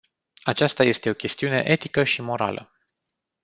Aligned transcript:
Aceasta 0.43 0.83
este 0.83 1.09
o 1.09 1.13
chestiune 1.13 1.63
etică 1.65 2.03
și 2.03 2.21
morală. 2.21 2.71